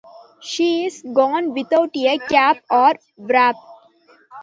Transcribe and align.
She’s 0.39 1.03
gone 1.03 1.53
without 1.53 1.95
a 1.95 2.17
cap 2.17 2.57
or 2.71 2.95
wrap. 3.19 3.55